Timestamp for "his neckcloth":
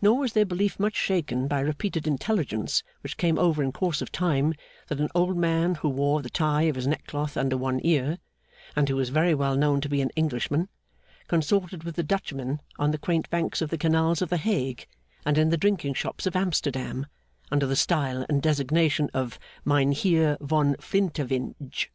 6.76-7.36